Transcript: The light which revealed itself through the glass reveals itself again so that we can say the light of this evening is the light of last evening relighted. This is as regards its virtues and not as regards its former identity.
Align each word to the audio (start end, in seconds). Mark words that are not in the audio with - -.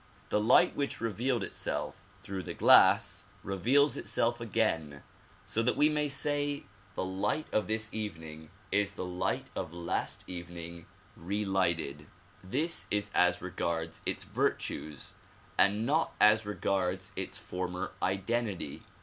The 0.29 0.41
light 0.41 0.75
which 0.75 0.99
revealed 0.99 1.43
itself 1.43 2.03
through 2.23 2.41
the 2.41 2.55
glass 2.55 3.25
reveals 3.43 3.97
itself 3.97 4.41
again 4.41 5.03
so 5.45 5.61
that 5.61 5.77
we 5.77 5.93
can 5.93 6.09
say 6.09 6.65
the 6.95 7.03
light 7.05 7.45
of 7.53 7.67
this 7.67 7.87
evening 7.93 8.49
is 8.71 8.93
the 8.93 9.05
light 9.05 9.51
of 9.55 9.75
last 9.75 10.23
evening 10.25 10.87
relighted. 11.15 12.07
This 12.43 12.87
is 12.89 13.11
as 13.13 13.43
regards 13.43 14.01
its 14.03 14.23
virtues 14.23 15.13
and 15.55 15.85
not 15.85 16.15
as 16.19 16.47
regards 16.47 17.11
its 17.15 17.37
former 17.37 17.91
identity. 18.01 18.81